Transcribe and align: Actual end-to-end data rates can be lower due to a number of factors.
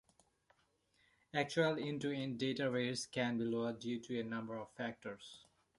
Actual 1.31 1.77
end-to-end 1.77 2.39
data 2.39 2.71
rates 2.71 3.05
can 3.05 3.37
be 3.37 3.43
lower 3.43 3.71
due 3.71 3.99
to 3.99 4.19
a 4.19 4.23
number 4.23 4.57
of 4.57 4.71
factors. 4.71 5.45